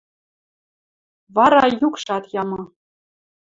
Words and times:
Вара 1.35 1.63
юкшат 1.87 2.23
ямы. 2.41 2.61